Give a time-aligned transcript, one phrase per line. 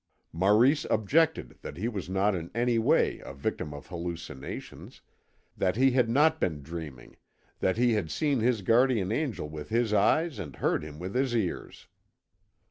[0.33, 5.01] Maurice objected that he was not in any way a victim of hallucinations,
[5.55, 7.17] that he had not been dreaming,
[7.59, 11.35] that he had seen his guardian angel with his eyes and heard him with his
[11.35, 11.85] ears.